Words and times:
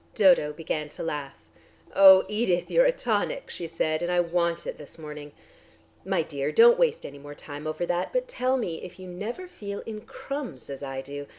Dodo 0.15 0.51
began 0.51 0.89
to 0.97 1.03
laugh. 1.03 1.35
"Oh, 1.95 2.25
Edith, 2.27 2.71
you 2.71 2.81
are 2.81 2.85
a 2.85 2.91
tonic," 2.91 3.51
she 3.51 3.67
said, 3.67 4.01
"and 4.01 4.11
I 4.11 4.19
want 4.19 4.65
it 4.65 4.79
this 4.79 4.97
morning. 4.97 5.31
My 6.03 6.23
dear, 6.23 6.51
don't 6.51 6.79
waste 6.79 7.05
any 7.05 7.19
more 7.19 7.35
time 7.35 7.67
over 7.67 7.85
that, 7.85 8.11
but 8.11 8.27
tell 8.27 8.57
me 8.57 8.81
if 8.81 8.97
you 8.97 9.07
never 9.07 9.47
feel 9.47 9.81
in 9.81 10.01
crumbs 10.01 10.71
as 10.71 10.81
I 10.81 11.01
do. 11.01 11.27